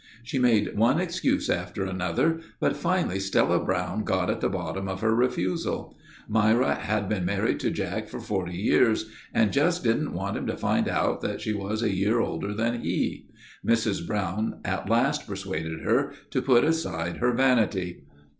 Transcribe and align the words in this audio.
She 0.23 0.39
made 0.39 0.75
one 0.75 0.99
excuse 0.99 1.47
after 1.47 1.85
another, 1.85 2.39
but 2.59 2.75
finally 2.75 3.19
Stella 3.19 3.63
Brown 3.63 4.03
got 4.03 4.31
at 4.31 4.41
the 4.41 4.49
bottom 4.49 4.87
of 4.87 5.01
her 5.01 5.13
refusal. 5.13 5.95
Myra 6.27 6.73
had 6.73 7.07
been 7.07 7.23
married 7.23 7.59
to 7.59 7.69
Jack 7.69 8.07
for 8.07 8.19
40 8.19 8.51
years 8.51 9.11
and 9.31 9.53
just 9.53 9.83
didn't 9.83 10.15
want 10.15 10.37
him 10.37 10.47
to 10.47 10.57
find 10.57 10.89
out 10.89 11.21
that 11.21 11.39
she 11.39 11.53
was 11.53 11.83
a 11.83 11.93
year 11.93 12.19
older 12.19 12.51
than 12.51 12.81
he. 12.81 13.27
Mrs. 13.63 14.07
Brown 14.07 14.59
at 14.65 14.89
last 14.89 15.27
persuaded 15.27 15.81
her 15.81 16.13
to 16.31 16.41
put 16.41 16.63
aside 16.63 17.17
her 17.17 17.31
vanity. 17.31 18.01